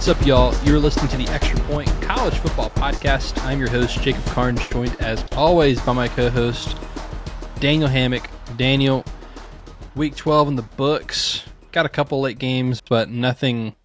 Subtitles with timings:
[0.00, 0.54] What's up, y'all?
[0.64, 3.38] You're listening to the Extra Point College Football Podcast.
[3.44, 6.74] I'm your host, Jacob Karnes, joined as always by my co host,
[7.58, 8.30] Daniel Hammock.
[8.56, 9.04] Daniel,
[9.94, 11.44] week 12 in the books.
[11.70, 13.76] Got a couple late games, but nothing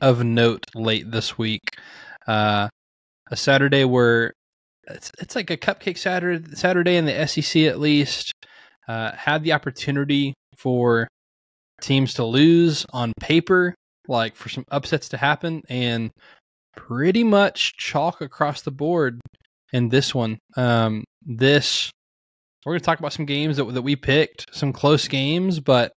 [0.00, 1.60] of note late this week.
[2.26, 2.70] Uh,
[3.30, 4.32] a Saturday where
[4.88, 8.32] it's, it's like a cupcake Saturday, Saturday in the SEC at least.
[8.88, 11.08] Uh, had the opportunity for
[11.82, 13.74] teams to lose on paper
[14.08, 16.10] like for some upsets to happen and
[16.76, 19.20] pretty much chalk across the board
[19.72, 20.38] in this one.
[20.56, 21.90] Um, this
[22.64, 25.92] we're going to talk about some games that that we picked, some close games, but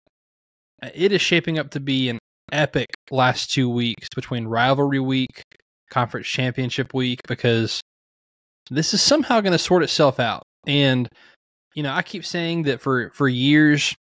[0.93, 2.19] it is shaping up to be an
[2.51, 5.43] epic last two weeks between rivalry week,
[5.89, 7.81] conference championship week, because
[8.69, 10.43] this is somehow going to sort itself out.
[10.67, 11.07] And
[11.75, 13.95] you know, I keep saying that for for years,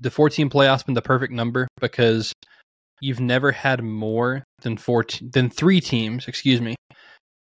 [0.00, 2.32] the 14 playoffs been the perfect number because
[3.00, 6.76] you've never had more than four than three teams, excuse me,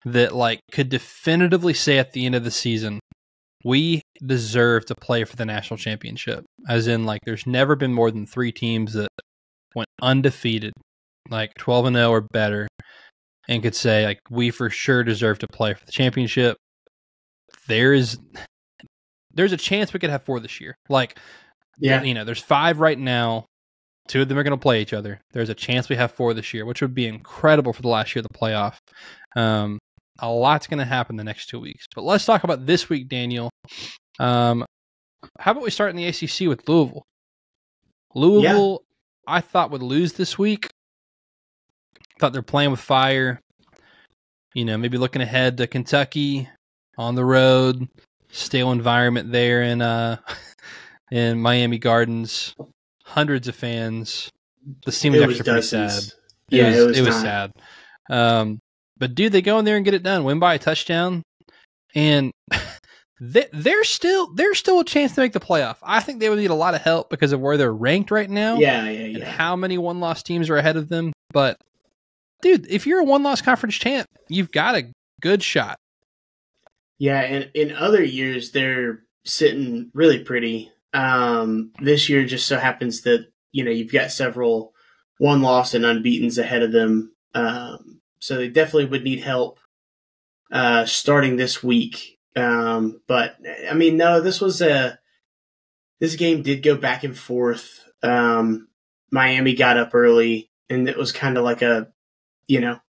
[0.05, 3.01] that like could definitively say at the end of the season,
[3.65, 6.45] we deserve to play for the national championship.
[6.69, 9.09] As in like there's never been more than 3 teams that
[9.75, 10.73] went undefeated,
[11.31, 12.69] like 12 and 0 or better
[13.49, 16.57] and could say like we for sure deserve to play for the championship.
[17.69, 18.19] There is
[19.33, 20.75] there's a chance we could have four this year.
[20.89, 21.19] Like
[21.79, 23.47] yeah, you know, there's five right now
[24.09, 25.21] Two of them are going to play each other.
[25.33, 28.15] There's a chance we have four this year, which would be incredible for the last
[28.15, 28.79] year of the playoff.
[29.35, 29.79] Um,
[30.19, 31.87] a lot's going to happen the next two weeks.
[31.95, 33.51] But let's talk about this week, Daniel.
[34.19, 34.65] Um,
[35.39, 37.05] how about we start in the ACC with Louisville?
[38.15, 38.83] Louisville,
[39.27, 39.35] yeah.
[39.35, 40.71] I thought would lose this week.
[42.19, 43.41] Thought they're playing with fire.
[44.55, 46.49] You know, maybe looking ahead to Kentucky
[46.97, 47.89] on the road,
[48.31, 50.17] stale environment there in uh
[51.11, 52.55] in Miami Gardens
[53.07, 54.31] hundreds of fans.
[54.85, 56.03] The team was actually pretty sad.
[56.51, 57.53] It yeah, was, it was, it was sad.
[58.11, 58.59] Um,
[58.99, 61.23] but dude, they go in there and get it done, win by a touchdown,
[61.95, 62.33] and
[63.21, 65.77] they, they're still there's still a chance to make the playoff.
[65.83, 68.29] I think they would need a lot of help because of where they're ranked right
[68.29, 68.59] now.
[68.59, 69.15] Yeah, yeah, yeah.
[69.17, 71.13] And how many one loss teams are ahead of them?
[71.33, 71.61] But
[72.43, 75.77] dude, if you're a one loss conference champ, you've got a good shot.
[76.99, 80.73] Yeah, and in other years they're sitting really pretty.
[80.97, 84.73] Um, this year just so happens that you know you've got several
[85.19, 89.59] one loss and unbeaten's ahead of them, um, so they definitely would need help
[90.51, 92.19] uh, starting this week.
[92.35, 93.37] Um, but
[93.71, 94.99] I mean, no, this was a
[96.01, 97.85] this game did go back and forth.
[98.03, 98.69] Um,
[99.11, 101.89] Miami got up early, and it was kind of like a
[102.47, 102.81] you know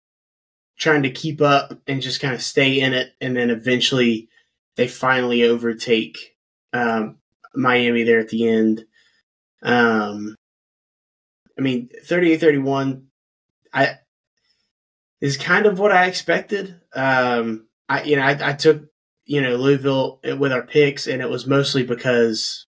[0.79, 4.29] trying to keep up and just kind of stay in it, and then eventually
[4.77, 6.37] they finally overtake
[6.73, 7.17] um,
[7.57, 8.85] Miami there at the end.
[9.63, 10.37] Um,
[11.59, 13.05] I mean, 38-31,
[13.73, 13.99] I
[15.21, 16.81] is kind of what I expected.
[16.95, 18.85] Um, I you know I, I took
[19.25, 22.67] you know Louisville with our picks, and it was mostly because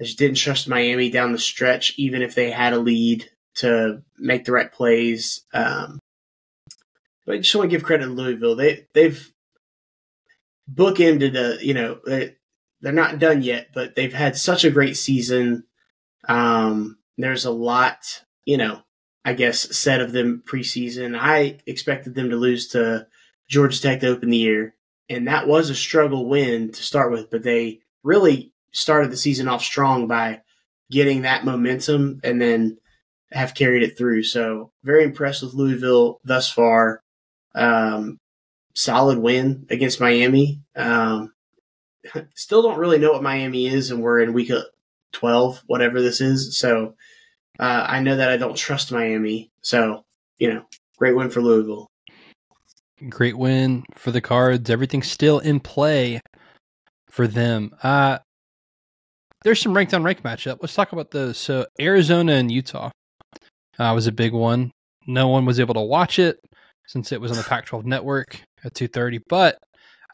[0.00, 4.02] I just didn't trust Miami down the stretch, even if they had a lead to
[4.18, 5.44] make the right plays.
[5.52, 5.98] Um,
[7.26, 8.56] but I just want to give credit to Louisville.
[8.56, 9.32] They they've
[10.72, 12.00] bookended a you know
[12.80, 15.64] they're not done yet, but they've had such a great season.
[16.28, 18.82] Um, there's a lot, you know,
[19.24, 21.18] I guess said of them preseason.
[21.18, 23.06] I expected them to lose to
[23.48, 24.74] Georgia Tech to open the year,
[25.08, 29.48] and that was a struggle win to start with, but they really started the season
[29.48, 30.40] off strong by
[30.90, 32.78] getting that momentum and then
[33.32, 34.22] have carried it through.
[34.22, 37.02] So very impressed with Louisville thus far.
[37.54, 38.18] Um,
[38.74, 40.62] solid win against Miami.
[40.76, 41.32] Um,
[42.34, 44.52] still don't really know what Miami is, and we're in week
[45.12, 46.56] 12, whatever this is.
[46.58, 46.94] So
[47.58, 49.50] uh, I know that I don't trust Miami.
[49.62, 50.04] So,
[50.38, 50.64] you know,
[50.96, 51.88] great win for Louisville.
[53.08, 54.68] Great win for the Cards.
[54.68, 56.20] Everything's still in play
[57.08, 57.70] for them.
[57.82, 58.18] Uh,
[59.42, 60.58] there's some ranked on rank matchup.
[60.60, 61.38] Let's talk about those.
[61.38, 62.90] So Arizona and Utah
[63.78, 64.70] uh, was a big one.
[65.06, 66.38] No one was able to watch it
[66.86, 69.20] since it was on the Pac-12 network at 2:30.
[69.28, 69.58] But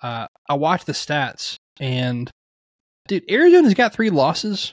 [0.03, 2.31] uh, I watched the stats, and
[3.09, 4.73] dude, Arizona's got three losses.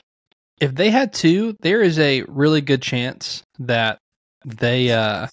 [0.60, 3.98] If they had two, there is a really good chance that
[4.44, 5.26] they uh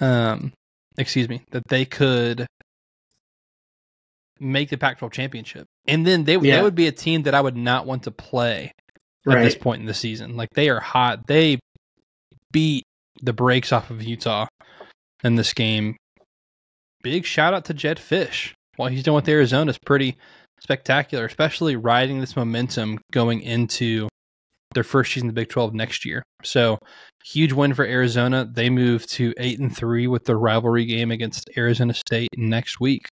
[0.00, 0.52] um
[0.96, 2.46] excuse me, that they could
[4.40, 5.66] make the Pac-12 championship.
[5.86, 6.56] And then they yeah.
[6.56, 8.72] they would be a team that I would not want to play
[9.26, 9.44] at right.
[9.44, 10.36] this point in the season.
[10.36, 11.26] Like they are hot.
[11.26, 11.58] They
[12.52, 12.84] beat
[13.22, 14.46] the brakes off of Utah
[15.24, 15.96] in this game.
[17.02, 18.52] Big shout out to Jedd Fisch.
[18.76, 20.16] What he's doing with Arizona is pretty
[20.60, 24.08] spectacular, especially riding this momentum going into
[24.74, 26.22] their first season in the Big 12 next year.
[26.44, 26.78] So
[27.24, 28.48] huge win for Arizona.
[28.50, 33.08] They move to eight and three with their rivalry game against Arizona State next week.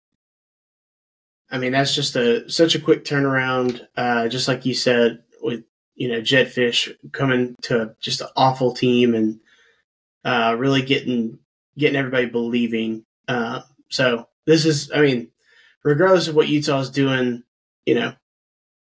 [1.50, 3.86] I mean, that's just a such a quick turnaround.
[3.94, 8.72] Uh, just like you said, with you know Jedd Fisch coming to just an awful
[8.72, 9.38] team and
[10.24, 11.38] uh, really getting
[11.76, 13.04] getting everybody believing.
[13.28, 13.60] Uh,
[13.90, 15.28] so this is, I mean,
[15.84, 17.42] regardless of what Utah is doing,
[17.86, 18.14] you know,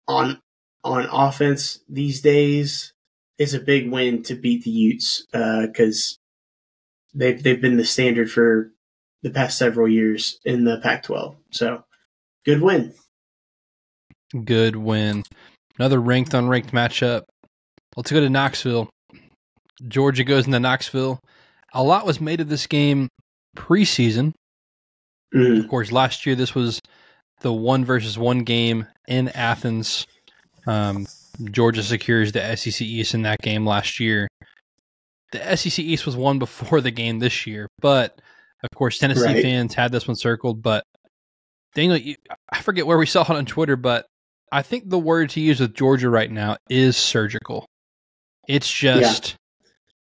[0.07, 0.41] on
[0.83, 2.93] on offense these days,
[3.37, 8.31] it's a big win to beat the Utes because uh, they've they've been the standard
[8.31, 8.71] for
[9.21, 11.37] the past several years in the Pac-12.
[11.51, 11.85] So
[12.45, 12.93] Good win.
[14.43, 15.23] Good win.
[15.79, 17.23] Another ranked unranked matchup.
[17.95, 18.89] Let's go to Knoxville.
[19.87, 21.19] Georgia goes into Knoxville.
[21.73, 23.07] A lot was made of this game
[23.55, 24.33] preseason.
[25.33, 25.63] Mm.
[25.63, 26.79] Of course, last year this was
[27.41, 30.07] the one versus one game in Athens.
[30.65, 31.07] Um,
[31.51, 34.27] Georgia secures the SEC East in that game last year.
[35.31, 38.19] The SEC East was won before the game this year, but
[38.63, 39.41] of course, Tennessee right.
[39.41, 40.61] fans had this one circled.
[40.61, 40.83] But
[41.75, 42.15] Daniel, you,
[42.49, 44.05] I forget where we saw it on Twitter, but
[44.51, 47.65] I think the word to use with Georgia right now is surgical.
[48.47, 49.35] It's just,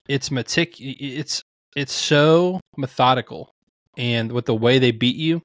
[0.07, 0.15] yeah.
[0.15, 1.44] it's metic, it's
[1.75, 3.51] it's so methodical,
[4.00, 5.42] and with the way they beat you,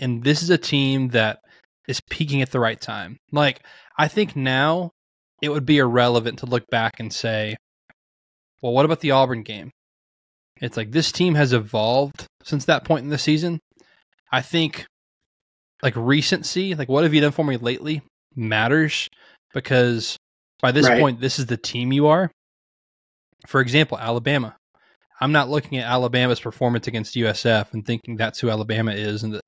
[0.00, 1.40] and this is a team that
[1.88, 3.18] is peaking at the right time.
[3.32, 3.60] Like
[3.98, 4.92] I think now
[5.42, 7.56] it would be irrelevant to look back and say,
[8.62, 9.72] well, what about the Auburn game?
[10.60, 13.58] It's like this team has evolved since that point in the season.
[14.30, 14.86] I think
[15.82, 18.02] like recency, like what have you done for me lately,
[18.36, 19.08] matters
[19.52, 20.16] because
[20.62, 21.00] by this right.
[21.00, 22.30] point, this is the team you are.
[23.48, 24.54] For example, Alabama.
[25.20, 29.34] I'm not looking at Alabama's performance against USF and thinking that's who Alabama is and
[29.34, 29.42] that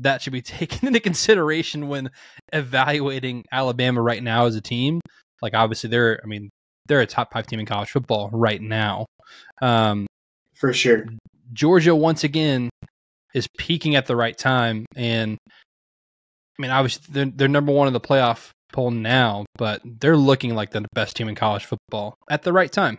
[0.00, 2.10] that should be taken into consideration when
[2.52, 5.00] evaluating Alabama right now as a team.
[5.42, 6.50] Like obviously they're I mean,
[6.86, 9.06] they're a top 5 team in college football right now.
[9.62, 10.06] Um,
[10.54, 11.06] for sure.
[11.52, 12.70] Georgia once again
[13.34, 15.38] is peaking at the right time and
[16.58, 20.54] I mean, obviously they're, they're number one in the playoff poll now, but they're looking
[20.54, 22.98] like the best team in college football at the right time.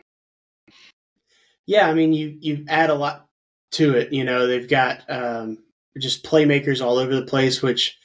[1.71, 3.27] Yeah, I mean, you you add a lot
[3.71, 4.11] to it.
[4.11, 5.59] You know, they've got um,
[5.97, 7.97] just playmakers all over the place, which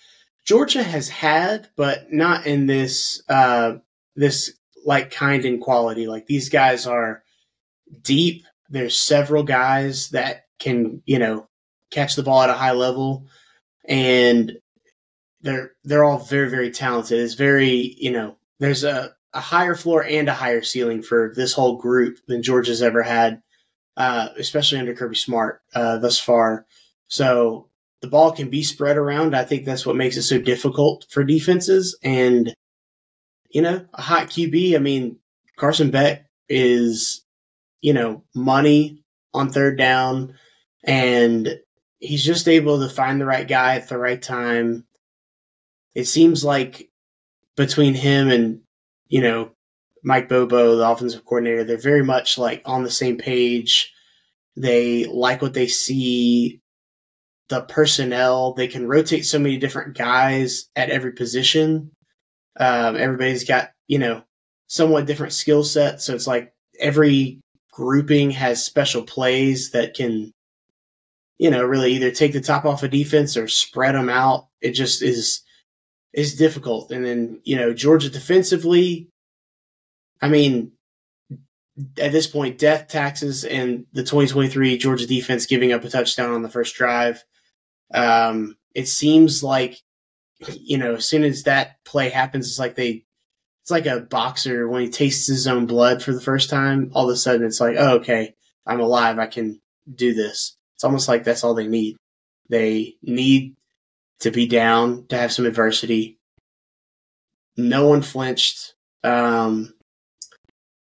[0.45, 3.79] Georgia has had, but not in this uh,
[4.15, 4.53] this
[4.85, 6.07] like kind and quality.
[6.07, 7.25] Like these guys are
[8.03, 8.45] deep.
[8.69, 11.49] There's several guys that can you know
[11.91, 13.27] catch the ball at a high level,
[13.85, 14.53] and
[15.41, 17.19] they're they're all very very talented.
[17.19, 21.53] It's very you know there's a, a higher floor and a higher ceiling for this
[21.53, 23.43] whole group than Georgia's ever had,
[23.97, 26.67] uh, especially under Kirby Smart uh, thus far.
[27.09, 27.69] So
[28.01, 29.35] the ball can be spread around.
[29.35, 31.99] I think that's what makes it so difficult for defenses.
[32.03, 32.55] And
[33.51, 34.75] you know, a hot QB.
[34.75, 35.19] I mean,
[35.57, 37.25] Carson Beck is
[37.81, 39.03] you know money
[39.33, 40.35] on third down,
[40.85, 41.59] and
[41.99, 44.87] he's just able to find the right guy at the right time
[45.97, 46.91] it seems like
[47.57, 48.61] between him and
[49.09, 49.51] you know
[50.07, 53.93] Mike Bobo, the offensive coordinator, they're very much like on the same page.
[54.57, 56.61] They like what they see.
[57.49, 61.91] The personnel, they can rotate so many different guys at every position.
[62.59, 64.23] Um, everybody's got, you know,
[64.69, 66.05] somewhat different skill sets.
[66.07, 67.41] So it's like every
[67.73, 70.33] grouping has special plays that can,
[71.39, 74.47] you know, really either take the top off a of defense or spread them out.
[74.61, 75.43] It just is
[76.13, 76.91] is difficult.
[76.91, 79.09] And then, you know, Georgia defensively,
[80.21, 80.73] I mean,
[81.99, 86.43] at this point, death taxes and the 2023 Georgia defense giving up a touchdown on
[86.43, 87.23] the first drive.
[87.93, 89.79] Um, it seems like,
[90.49, 93.05] you know, as soon as that play happens, it's like they,
[93.63, 96.91] it's like a boxer when he tastes his own blood for the first time.
[96.95, 99.19] All of a sudden, it's like, oh, okay, I'm alive.
[99.19, 99.61] I can
[99.93, 100.57] do this.
[100.75, 101.97] It's almost like that's all they need.
[102.49, 103.57] They need
[104.21, 106.19] to be down, to have some adversity.
[107.57, 108.75] No one flinched.
[109.03, 109.75] Um,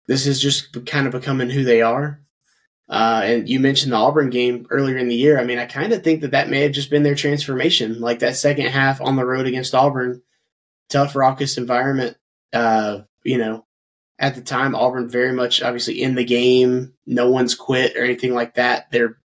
[0.06, 2.20] this is just kind of becoming who they are.
[2.88, 5.40] Uh, and you mentioned the Auburn game earlier in the year.
[5.40, 8.00] I mean, I kind of think that that may have just been their transformation.
[8.00, 10.22] Like that second half on the road against Auburn,
[10.88, 12.16] tough, raucous environment.
[12.52, 13.66] Uh, you know,
[14.18, 16.94] at the time, Auburn very much obviously in the game.
[17.06, 18.90] No one's quit or anything like that.
[18.92, 19.18] They're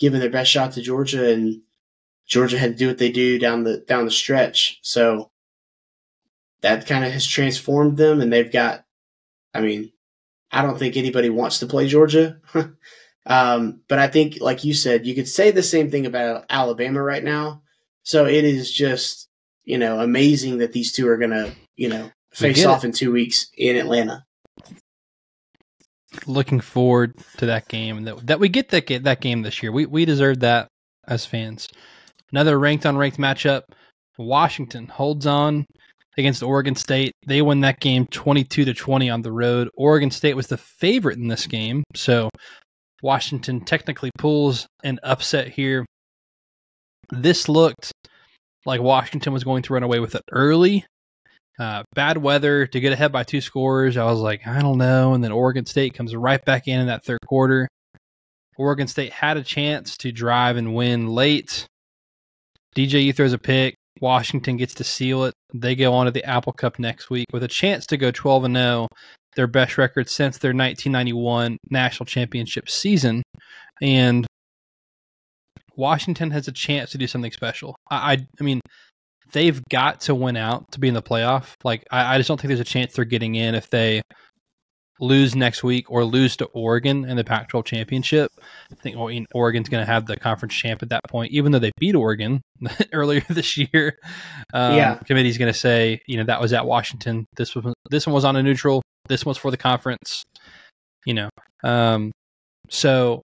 [0.00, 1.62] giving their best shot to Georgia, and
[2.26, 4.80] Georgia had to do what they do down the down the stretch.
[4.82, 5.30] So
[6.62, 8.84] that kind of has transformed them, and they've got.
[9.54, 9.92] I mean,
[10.50, 12.38] I don't think anybody wants to play Georgia,
[13.26, 17.02] um, but I think, like you said, you could say the same thing about Alabama
[17.02, 17.62] right now.
[18.02, 19.28] So it is just
[19.64, 22.88] you know amazing that these two are going to you know face off it.
[22.88, 24.24] in two weeks in Atlanta.
[26.26, 29.72] looking forward to that game that that we get that that game this year.
[29.72, 30.68] We we deserve that
[31.06, 31.68] as fans.
[32.32, 33.62] Another ranked on ranked matchup.
[34.18, 35.66] Washington holds on
[36.18, 37.12] against Oregon State.
[37.26, 39.68] They win that game 22 to 20 on the road.
[39.74, 41.84] Oregon State was the favorite in this game.
[41.94, 42.30] So
[43.02, 45.84] Washington technically pulls an upset here.
[47.10, 47.92] This looked
[48.64, 50.84] like Washington was going to run away with it early.
[51.58, 53.96] Uh, bad weather to get ahead by two scores.
[53.96, 55.14] I was like, I don't know.
[55.14, 57.68] And then Oregon State comes right back in in that third quarter.
[58.58, 61.66] Oregon State had a chance to drive and win late.
[62.74, 63.74] DJU throws a pick.
[64.00, 65.34] Washington gets to seal it.
[65.54, 68.44] They go on to the Apple Cup next week with a chance to go 12
[68.44, 68.88] and 0,
[69.36, 73.22] their best record since their 1991 national championship season.
[73.80, 74.26] And
[75.76, 77.76] Washington has a chance to do something special.
[77.90, 78.60] I, I, I mean,
[79.32, 81.54] they've got to win out to be in the playoff.
[81.64, 84.02] Like, I, I just don't think there's a chance they're getting in if they
[85.00, 88.30] lose next week or lose to Oregon in the Pac-12 championship.
[88.72, 88.96] I think
[89.34, 92.40] Oregon's going to have the conference champ at that point, even though they beat Oregon
[92.92, 93.98] earlier this year.
[94.54, 97.26] Um, yeah, committee's going to say, you know, that was at Washington.
[97.36, 98.82] This was this one was on a neutral.
[99.08, 100.24] This one's for the conference.
[101.04, 101.30] You know,
[101.62, 102.12] um,
[102.68, 103.22] so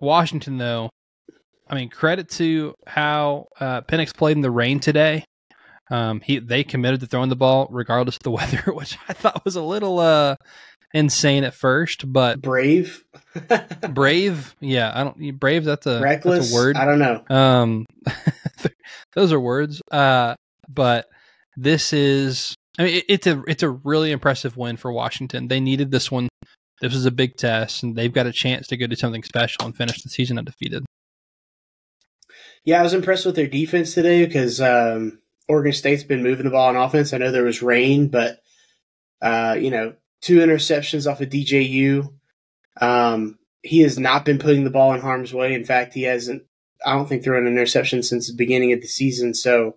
[0.00, 0.90] Washington though.
[1.66, 5.24] I mean, credit to how uh, Penix played in the rain today.
[5.90, 9.44] Um, he they committed to throwing the ball regardless of the weather, which I thought
[9.44, 10.36] was a little uh,
[10.94, 13.04] insane at first, but brave.
[13.90, 14.92] brave, yeah.
[14.94, 15.64] I don't brave.
[15.64, 16.76] That's a reckless that's a word.
[16.76, 17.24] I don't know.
[17.28, 17.86] Um,
[19.14, 19.82] those are words.
[19.90, 20.36] Uh,
[20.68, 21.06] but
[21.56, 22.54] this is.
[22.78, 25.48] I mean, it, it's a it's a really impressive win for Washington.
[25.48, 26.28] They needed this one.
[26.80, 29.64] This was a big test, and they've got a chance to go do something special
[29.64, 30.84] and finish the season undefeated.
[32.64, 36.50] Yeah, I was impressed with their defense today because um, Oregon State's been moving the
[36.50, 37.12] ball on offense.
[37.12, 38.40] I know there was rain, but
[39.22, 42.10] uh, you know two interceptions off of DJU.
[42.80, 45.52] Um, he has not been putting the ball in harm's way.
[45.54, 46.44] In fact, he hasn't.
[46.84, 49.34] I don't think thrown an interception since the beginning of the season.
[49.34, 49.76] So,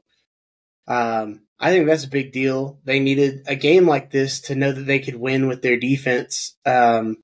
[0.88, 2.80] um, I think that's a big deal.
[2.86, 6.56] They needed a game like this to know that they could win with their defense.
[6.66, 7.18] Um,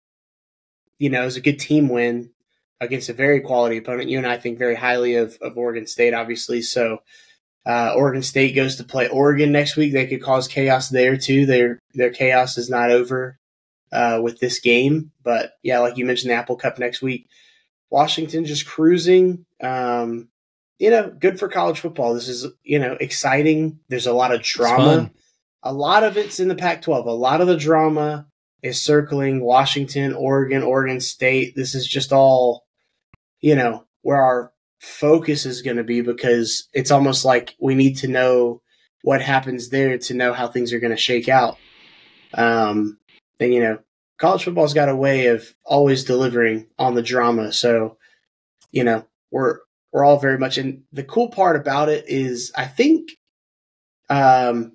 [0.97, 2.31] you know, it was a good team win
[2.81, 4.09] against a very quality opponent.
[4.09, 6.61] You and I think very highly of, of Oregon State, obviously.
[6.61, 6.99] So,
[7.65, 9.93] uh, Oregon State goes to play Oregon next week.
[9.93, 11.45] They could cause chaos there too.
[11.45, 13.37] Their their chaos is not over
[13.91, 17.27] uh, with this game, but yeah, like you mentioned, the Apple Cup next week.
[17.89, 19.45] Washington just cruising.
[19.61, 20.29] Um,
[20.79, 22.13] you know, good for college football.
[22.13, 23.79] This is you know exciting.
[23.87, 25.11] There's a lot of drama.
[25.65, 27.05] A lot of it's in the Pac-12.
[27.05, 28.27] A lot of the drama
[28.61, 31.55] is circling Washington, Oregon, Oregon State.
[31.55, 32.65] This is just all,
[33.39, 34.52] you know, where our
[34.83, 38.61] focus is going to be because it's almost like we need to know
[39.01, 41.57] what happens there to know how things are going to shake out.
[42.33, 42.97] Um,
[43.39, 43.79] and you know,
[44.17, 47.53] college football's got a way of always delivering on the drama.
[47.53, 47.97] So,
[48.71, 49.59] you know, we're
[49.93, 50.83] we're all very much in.
[50.91, 53.11] The cool part about it is, I think,
[54.09, 54.73] um,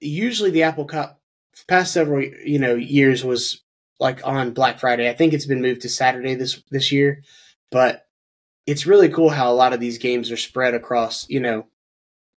[0.00, 1.20] usually the Apple Cup
[1.68, 3.62] past several you know years was
[3.98, 5.08] like on Black Friday.
[5.08, 7.22] I think it's been moved to Saturday this this year,
[7.70, 8.06] but
[8.66, 11.66] it's really cool how a lot of these games are spread across, you know,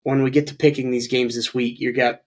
[0.04, 2.22] when we get to picking these games this week, you got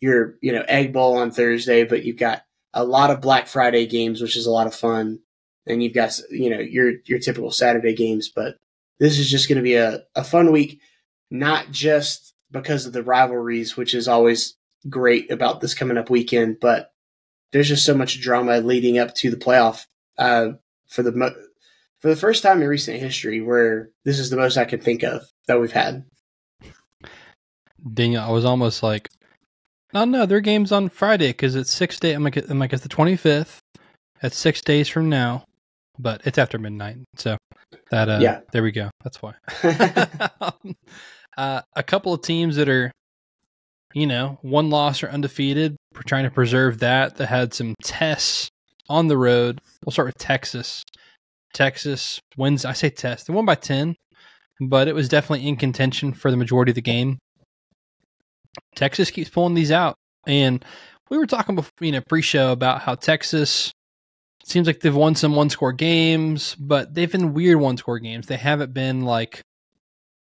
[0.00, 3.86] your, you know, Egg Bowl on Thursday, but you've got a lot of Black Friday
[3.86, 5.20] games, which is a lot of fun.
[5.66, 8.56] And you've got, you know, your, your typical Saturday games, but
[8.98, 10.80] this is just going to be a, a fun week,
[11.30, 14.56] not just because of the rivalries, which is always
[14.88, 16.92] great about this coming up weekend, but
[17.52, 19.86] there's just so much drama leading up to the playoff,
[20.18, 20.50] uh,
[20.88, 21.34] for the, mo-
[22.00, 25.02] for the first time in recent history where this is the most I can think
[25.02, 26.04] of that we've had.
[27.92, 29.08] Daniel, I was almost like,
[29.92, 32.14] no, no, their game's on Friday because it's six days.
[32.14, 33.58] I'm like, I'm like, it's the 25th.
[34.22, 35.44] That's six days from now,
[35.98, 36.98] but it's after midnight.
[37.16, 37.38] So
[37.90, 38.90] that, uh, yeah, there we go.
[39.02, 39.34] That's why.
[41.36, 42.92] uh, a couple of teams that are,
[43.94, 45.76] you know, one loss or undefeated.
[45.94, 47.16] We're trying to preserve that.
[47.16, 48.50] That had some tests
[48.88, 49.60] on the road.
[49.84, 50.84] We'll start with Texas.
[51.52, 52.64] Texas wins.
[52.64, 53.26] I say test.
[53.26, 53.96] They won by 10,
[54.60, 57.18] but it was definitely in contention for the majority of the game.
[58.74, 59.96] Texas keeps pulling these out.
[60.26, 60.64] And
[61.08, 63.72] we were talking before, you know, pre-show about how Texas
[64.44, 68.26] seems like they've won some one-score games, but they've been weird one-score games.
[68.26, 69.42] They haven't been like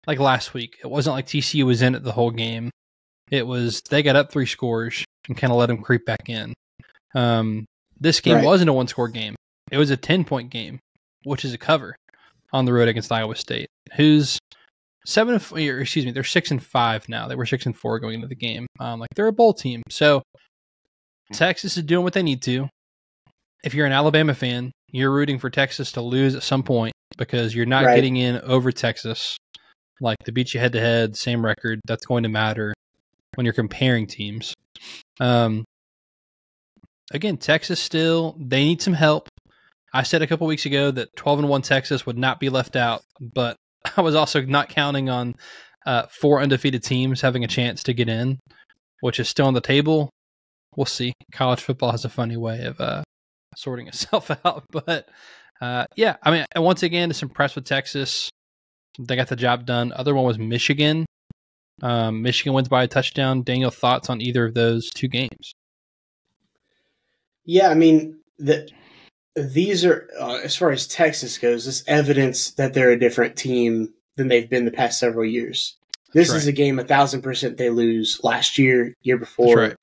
[0.05, 0.77] like last week.
[0.83, 2.69] It wasn't like TCU was in it the whole game.
[3.31, 6.53] It was they got up three scores and kind of let them creep back in.
[7.15, 7.65] Um,
[7.99, 8.45] this game right.
[8.45, 9.35] wasn't a one-score game.
[9.71, 10.79] It was a ten-point game
[11.23, 11.95] which is a cover
[12.51, 14.39] on the road against Iowa State, who's
[15.05, 17.27] seven or excuse me, they're six and five now.
[17.27, 18.67] They were six and four going into the game.
[18.79, 20.21] Um, like they're a bowl team, so
[21.31, 22.69] Texas is doing what they need to.
[23.63, 27.55] if you're an Alabama fan, you're rooting for Texas to lose at some point because
[27.55, 27.95] you're not Right.
[27.95, 29.37] getting in over Texas.
[30.01, 31.79] Like to beat you head to head, same record.
[31.87, 32.73] That's going to matter
[33.35, 34.53] when you're comparing teams.
[35.21, 35.63] Um,
[37.13, 39.29] again, Texas still they need some help.
[39.93, 42.75] I said a couple weeks ago that 12 and one Texas would not be left
[42.75, 43.57] out, but
[43.97, 45.35] I was also not counting on
[45.85, 48.39] uh, four undefeated teams having a chance to get in,
[49.01, 50.09] which is still on the table.
[50.75, 51.13] We'll see.
[51.31, 53.03] College football has a funny way of uh,
[53.55, 55.07] sorting itself out, but
[55.61, 58.29] uh, yeah, I mean, once again, just impressed with Texas.
[58.99, 59.93] They got the job done.
[59.93, 61.05] Other one was Michigan.
[61.81, 63.43] Um, Michigan wins by a touchdown.
[63.43, 65.53] Daniel, thoughts on either of those two games?
[67.45, 68.69] Yeah, I mean the
[69.35, 73.93] these are uh, as far as Texas goes, this evidence that they're a different team
[74.15, 75.77] than they've been the past several years.
[76.13, 79.57] This That's is a game a thousand percent they lose last year, year That's before.
[79.57, 79.75] right.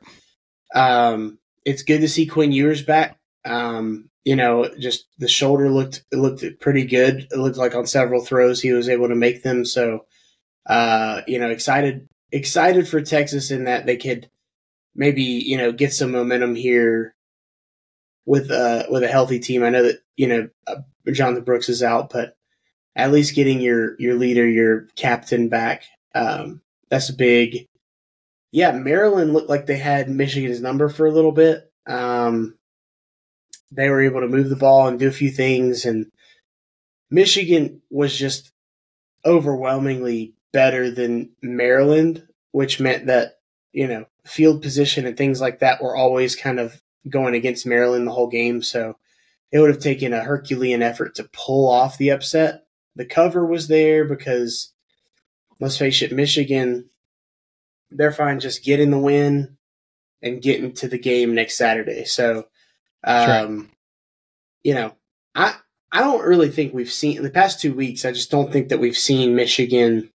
[0.74, 3.18] Um, it's good to see Quinn Ewers back.
[3.44, 7.26] Um, you know, just the shoulder looked it looked pretty good.
[7.30, 9.64] It looked like on several throws he was able to make them.
[9.64, 10.06] So,
[10.66, 14.30] uh, you know, excited excited for Texas in that they could
[14.94, 17.14] maybe you know get some momentum here
[18.26, 19.62] with uh with a healthy team.
[19.62, 20.76] I know that you know uh,
[21.10, 22.36] Jonathan Brooks is out, but
[22.96, 25.84] at least getting your your leader, your captain back,
[26.14, 27.66] um, that's big.
[28.52, 31.70] Yeah, Maryland looked like they had Michigan's number for a little bit.
[31.86, 32.58] Um,
[33.70, 36.10] they were able to move the ball and do a few things, and
[37.10, 38.52] Michigan was just
[39.24, 43.38] overwhelmingly better than Maryland, which meant that
[43.72, 48.06] you know field position and things like that were always kind of going against Maryland
[48.06, 48.62] the whole game.
[48.62, 48.96] So
[49.52, 52.64] it would have taken a Herculean effort to pull off the upset.
[52.96, 54.72] The cover was there because
[55.60, 56.90] let's face it, Michigan,
[57.90, 59.56] they're fine just getting the win
[60.22, 62.04] and getting to the game next Saturday.
[62.04, 62.46] So,
[63.04, 63.70] um,
[64.62, 64.94] you know,
[65.34, 65.54] I
[65.92, 68.04] I don't really think we've seen in the past two weeks.
[68.04, 70.10] I just don't think that we've seen Michigan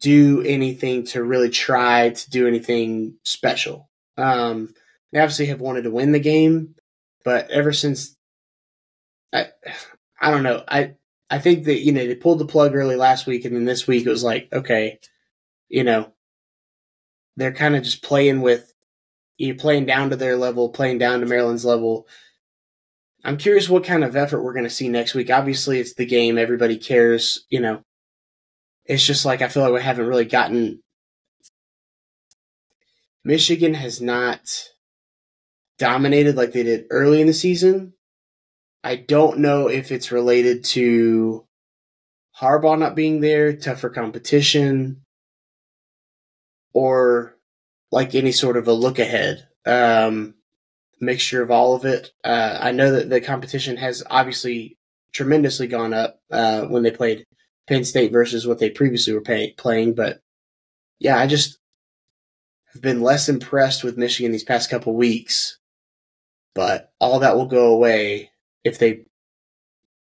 [0.00, 3.90] do anything to really try to do anything special.
[4.16, 4.72] Um,
[5.12, 6.74] they obviously have wanted to win the game,
[7.24, 8.16] but ever since
[9.32, 9.46] I
[10.20, 10.64] I don't know.
[10.68, 10.94] I
[11.30, 13.86] I think that you know they pulled the plug early last week, and then this
[13.86, 14.98] week it was like, okay,
[15.68, 16.12] you know,
[17.36, 18.72] they're kind of just playing with
[19.36, 22.06] you know, playing down to their level, playing down to Maryland's level.
[23.24, 25.30] I'm curious what kind of effort we're going to see next week.
[25.30, 27.46] Obviously, it's the game; everybody cares.
[27.50, 27.82] You know,
[28.84, 30.82] it's just like I feel like we haven't really gotten.
[33.24, 34.70] Michigan has not
[35.78, 37.94] dominated like they did early in the season.
[38.84, 41.46] I don't know if it's related to
[42.40, 45.02] Harbaugh not being there, tougher competition,
[46.72, 47.36] or
[47.90, 49.48] like any sort of a look ahead.
[49.66, 50.34] Um,
[51.00, 52.12] mixture of all of it.
[52.24, 54.78] Uh, I know that the competition has obviously
[55.12, 57.24] tremendously gone up uh, when they played
[57.66, 60.20] Penn State versus what they previously were pay- playing, but
[60.98, 61.58] yeah, I just
[62.72, 65.58] have been less impressed with Michigan these past couple weeks.
[66.58, 68.32] But all that will go away
[68.64, 69.04] if they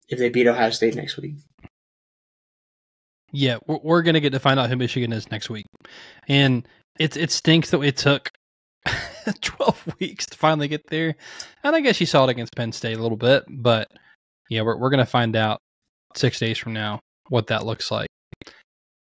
[0.08, 1.36] if they beat Ohio State next week.
[3.30, 5.66] Yeah, we're, we're gonna get to find out who Michigan is next week,
[6.26, 6.66] and
[6.98, 8.32] it it stinks that it took
[9.40, 11.14] twelve weeks to finally get there.
[11.62, 13.88] And I guess you saw it against Penn State a little bit, but
[14.48, 15.60] yeah, we're we're gonna find out
[16.16, 18.08] six days from now what that looks like.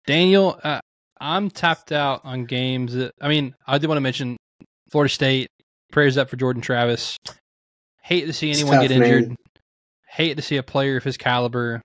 [0.06, 0.82] Daniel, uh,
[1.20, 2.94] I'm tapped out on games.
[2.94, 4.38] That, I mean, I do want to mention
[4.92, 5.50] Florida State.
[5.92, 7.18] Prayers up for Jordan Travis.
[8.02, 9.28] Hate to see anyone tough, get injured.
[9.30, 9.36] man.
[10.08, 11.82] Hate to see a player of his caliber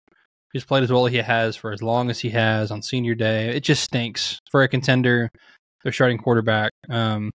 [0.53, 3.15] who's played as well as he has for as long as he has on senior
[3.15, 3.49] day.
[3.57, 5.31] It just stinks for a contender.
[5.83, 6.73] Their starting quarterback.
[6.89, 7.31] Um,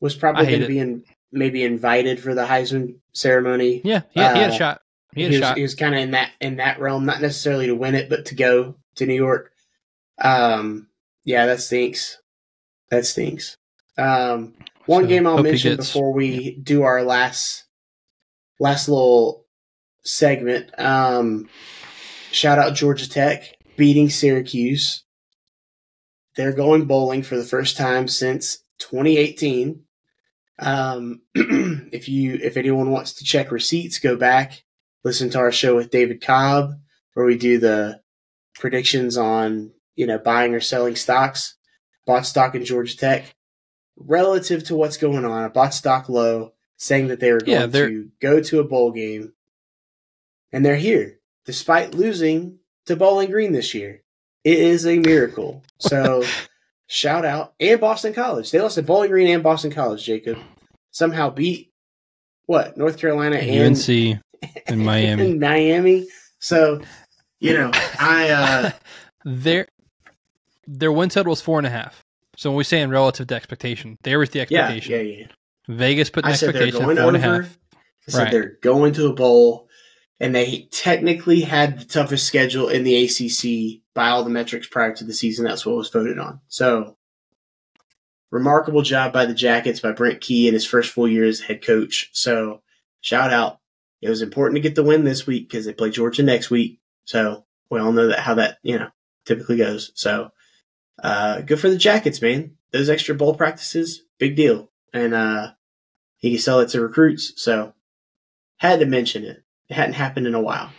[0.00, 3.80] Was probably going to be in, maybe invited for the Heisman ceremony.
[3.84, 4.80] yeah, he had, he had a Uh, shot.
[5.14, 7.74] He had he was, was kind of in that in that realm, not necessarily to
[7.74, 9.52] win it, but to go to New York.
[10.20, 10.88] Um,
[11.24, 12.18] yeah, that stinks.
[12.90, 13.56] That stinks.
[13.98, 14.54] Um,
[14.90, 17.64] one So, game I'll mention gets- before we do our last
[18.58, 19.46] last little
[20.02, 20.70] segment.
[20.78, 21.48] Um,
[22.32, 25.04] shout out Georgia Tech beating Syracuse.
[26.36, 29.82] They're going bowling for the first time since 2018.
[30.58, 34.62] Um, if you if anyone wants to check receipts, go back
[35.04, 36.72] listen to our show with David Cobb,
[37.14, 38.00] where we do the
[38.54, 41.56] predictions on you know buying or selling stocks.
[42.06, 43.34] Bought stock in Georgia Tech
[43.96, 45.44] relative to what's going on.
[45.44, 48.90] I bought stock low, saying that they were going they're- to go to a bowl
[48.92, 49.32] game,
[50.52, 54.02] and they're here despite losing to Bowling Green this year.
[54.44, 55.62] It is a miracle.
[55.80, 56.24] So.
[56.92, 58.50] Shout out and Boston College.
[58.50, 60.04] They lost to Bowling Green and Boston College.
[60.04, 60.38] Jacob
[60.90, 61.72] somehow beat
[62.46, 64.20] what North Carolina and UNC in
[64.84, 65.30] Miami.
[65.30, 66.08] in Miami.
[66.40, 66.80] So,
[67.38, 68.70] you know, I uh
[69.24, 69.68] their
[70.66, 72.02] their win total was four and a half.
[72.40, 74.92] So when we say in relative to expectation, there was the expectation.
[74.92, 75.16] yeah, yeah.
[75.18, 75.26] Yeah.
[75.76, 77.42] Vegas put an I said they're going four and a over.
[77.42, 77.58] half.
[77.74, 78.32] I said Right.
[78.32, 79.68] they're going to a bowl,
[80.18, 84.94] and they technically had the toughest schedule in the ACC by all the metrics prior
[84.94, 85.44] to the season.
[85.44, 86.40] That's what was voted on.
[86.48, 86.96] So,
[88.30, 91.62] remarkable job by the Jackets by Brent Key in his first full year as head
[91.62, 92.08] coach.
[92.14, 92.62] So,
[93.02, 93.58] shout out.
[94.00, 96.80] It was important to get the win this week because they play Georgia next week.
[97.04, 98.88] So we all know that how that you know
[99.26, 99.92] typically goes.
[99.94, 100.30] So,
[101.02, 102.56] uh, good for the Jackets, man.
[102.72, 105.52] Those extra bowl practices, big deal, and uh,
[106.18, 107.32] he can sell it to recruits.
[107.36, 107.74] So
[108.58, 109.42] had to mention it.
[109.68, 110.70] It hadn't happened in a while.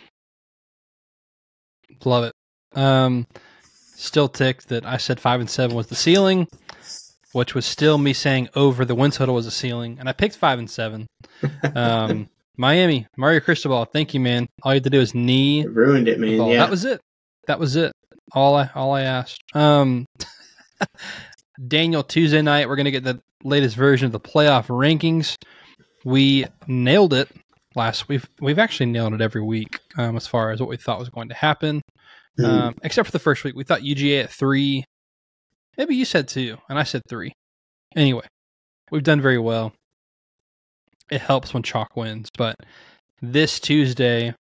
[2.04, 2.78] Love it.
[2.78, 3.26] Um,
[3.94, 6.48] still ticked that I said five and seven was the ceiling,
[7.32, 10.36] which was still me saying over the win total was a ceiling, and I picked
[10.36, 11.06] five and seven.
[11.74, 14.46] Um, Miami, Mario Cristobal, thank you, man.
[14.62, 16.46] All you had to do is knee It ruined it, man.
[16.46, 16.58] Yeah.
[16.58, 17.00] That was it.
[17.46, 17.92] That was it.
[18.32, 19.42] All I all I asked.
[19.54, 20.06] Um,
[21.68, 25.36] Daniel, Tuesday night we're gonna get the latest version of the playoff rankings.
[26.04, 27.28] We nailed it
[27.74, 28.08] last.
[28.08, 31.08] We've we've actually nailed it every week um, as far as what we thought was
[31.08, 31.82] going to happen.
[32.38, 32.44] Mhm.
[32.44, 34.84] Um, except for the first week, we thought UGA at three.
[35.76, 37.32] Maybe you said two, and I said three.
[37.94, 38.26] Anyway,
[38.90, 39.72] we've done very well.
[41.10, 42.56] It helps when chalk wins, but
[43.20, 44.34] this Tuesday,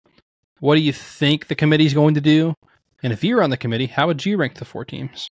[0.59, 2.53] what do you think the committee's going to do?
[3.01, 5.29] And if you're on the committee, how would you rank the four teams?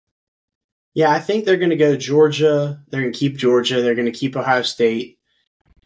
[0.94, 2.80] yeah, I think they're going to go Georgia.
[2.88, 3.82] They're going to keep Georgia.
[3.82, 5.18] They're going to keep Ohio State.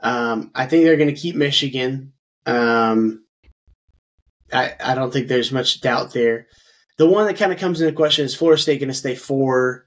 [0.00, 2.12] Um, I think they're going to keep Michigan.
[2.44, 3.24] Um,
[4.52, 6.46] I I don't think there's much doubt there.
[6.98, 9.86] The one that kind of comes into question is Florida State going to stay four.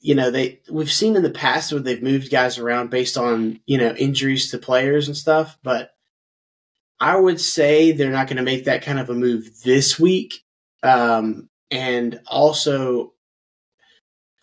[0.00, 3.60] You know, they we've seen in the past where they've moved guys around based on
[3.64, 5.90] you know injuries to players and stuff, but
[7.00, 10.34] I would say they're not going to make that kind of a move this week.
[10.82, 13.12] Um, and also,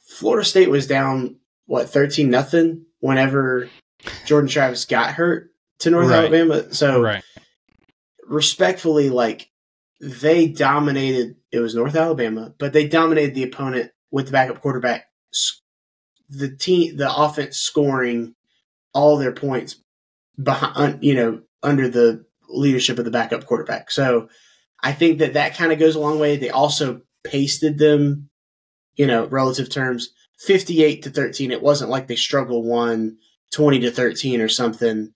[0.08, 3.70] Florida State was down what thirteen nothing whenever
[4.26, 6.20] Jordan Travis got hurt to North Right.
[6.20, 6.74] Alabama.
[6.74, 7.24] So right.
[8.28, 9.50] respectfully, like
[10.02, 11.36] they dominated.
[11.52, 15.06] It was North Alabama, but they dominated the opponent with the backup quarterback.
[16.30, 18.36] The team, the offense scoring
[18.94, 19.78] all their points
[20.42, 23.92] behind, you know, under the leadership of the backup quarterback.
[23.92, 24.30] So
[24.84, 26.38] I think that that kind of goes a long way.
[26.38, 28.30] They also pasted them,
[28.96, 31.52] you know, relative terms, 58 to 13.
[31.52, 33.18] It wasn't like they struggle one
[33.52, 35.14] 20 to 13 or something.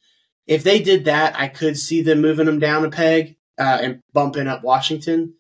[0.48, 4.02] If they did that, I could see them moving them down a peg uh, and
[4.12, 5.36] bumping up Washington.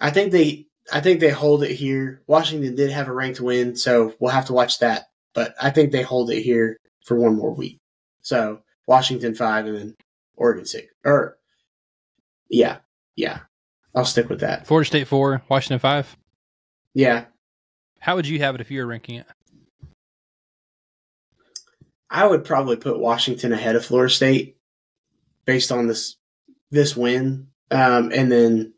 [0.00, 2.22] I think they, I think they hold it here.
[2.26, 5.06] Washington did have a ranked win, so we'll have to watch that.
[5.32, 7.78] But I think they hold it here for one more week.
[8.20, 9.96] So Washington five and then
[10.36, 10.92] Oregon six.
[11.04, 11.38] Or
[12.48, 12.78] yeah,
[13.20, 13.40] yeah,
[13.94, 14.66] I'll stick with that.
[14.66, 16.16] Florida State four, Washington five.
[16.94, 17.26] Yeah,
[18.00, 19.26] How would you have it if you were ranking it?
[22.10, 24.56] I would probably put Washington ahead of Florida State
[25.44, 26.16] based on this
[26.70, 28.74] this win, um, and then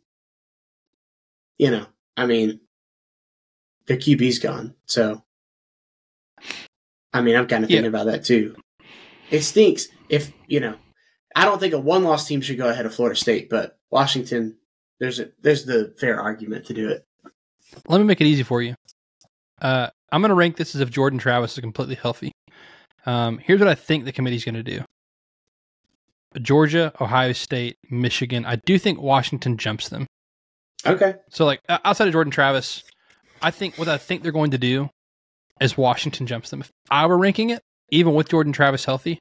[1.59, 2.61] you know, I mean,
[3.87, 5.23] their QB's gone, so
[7.13, 7.89] I mean, I'm kind of thinking Yeah.
[7.89, 8.57] about that too.
[9.31, 10.77] It stinks if you know.
[11.35, 14.57] I don't think a one loss team should go ahead of Florida State, but Washington,
[15.01, 17.07] there's a there's the fair argument to do it.
[17.88, 18.75] Let me make it easy for you.
[19.61, 22.33] Uh, I'm going to rank this as if Jordan Travis is completely healthy.
[23.07, 24.85] Um, here's what I think the committee's going to do
[26.40, 28.45] Georgia, Ohio State, Michigan.
[28.45, 30.07] I do think Washington jumps them.
[30.85, 32.83] Okay, So, like, outside of Jordan Travis,
[33.40, 34.90] I think what I think they're going to do
[35.61, 36.61] is Washington jumps them.
[36.61, 39.21] If I were ranking it, even with Jordan Travis healthy,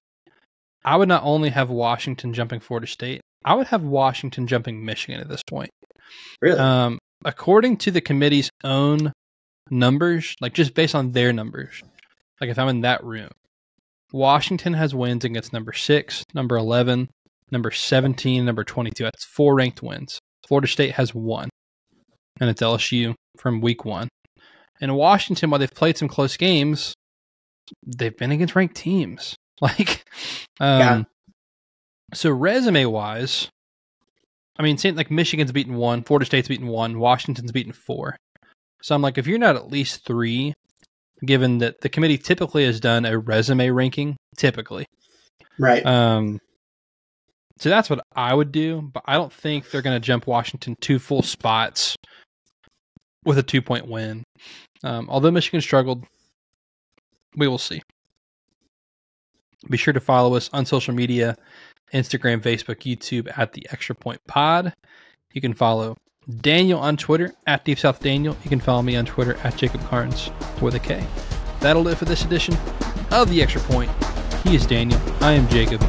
[0.84, 5.20] I would not only have Washington jumping Florida State, I would have Washington jumping Michigan
[5.22, 5.72] at this point.
[6.42, 6.60] really?
[6.60, 9.14] Um, according to the committee's own
[9.70, 11.82] numbers, like just based on their numbers,
[12.40, 13.30] like if I'm in that room,
[14.12, 17.10] Washington has wins against number six, number 11,
[17.52, 19.04] number 17, number 22.
[19.04, 20.20] That's four ranked wins.
[20.48, 21.50] Florida State has one,
[22.40, 24.10] and it's LSU from week one.
[24.82, 26.94] And Washington, while they've played some close games,
[27.86, 29.36] they've been against ranked teams.
[29.80, 30.04] Like,
[30.60, 31.04] um, Yeah.
[32.16, 33.48] so resume wise,
[34.58, 38.18] I mean, like Michigan's beaten one, Florida State's beaten one, Washington's beaten four.
[38.82, 40.54] So I'm like, if you're not at least three,
[41.26, 44.86] given that the committee typically has done a resume ranking, typically,
[45.60, 45.86] right.
[45.86, 46.40] um,
[47.60, 48.82] so that's what I would do.
[48.94, 51.96] But I don't think they're going to jump Washington two full spots
[53.24, 54.24] with a two point win.
[54.84, 56.04] Um, although Michigan struggled,
[57.36, 57.82] we will see.
[59.72, 61.38] Be sure to follow us on social media
[61.94, 64.74] Instagram, Facebook, YouTube at the Extra Point Pod.
[65.34, 65.98] You can follow
[66.42, 68.36] Daniel on Twitter at Deep South Daniel.
[68.44, 70.30] You can follow me on Twitter at Jacob Karnes
[70.62, 71.06] with a K.
[71.62, 72.56] That'll do it for this edition
[73.12, 73.92] of the Extra Point.
[74.44, 75.00] He is Daniel.
[75.22, 75.82] I am Jacob.